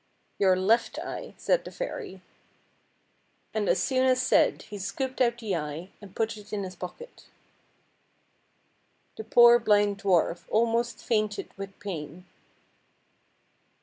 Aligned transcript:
""Your 0.39 0.55
left 0.55 0.97
eye," 0.97 1.35
said 1.37 1.63
the 1.63 1.69
fairy. 1.69 2.23
And 3.53 3.69
as 3.69 3.79
soon 3.83 4.07
as 4.07 4.19
said 4.19 4.63
he 4.63 4.79
scooped 4.79 5.21
out 5.21 5.37
the 5.37 5.55
eye, 5.55 5.89
and 6.01 6.15
put 6.15 6.37
it 6.37 6.51
in 6.51 6.63
his 6.63 6.75
pocket. 6.75 7.27
The 9.15 9.23
poor 9.23 9.59
blind 9.59 9.99
dwarf 9.99 10.45
almost 10.49 11.03
fainted 11.03 11.51
with 11.55 11.79
pain. 11.79 12.25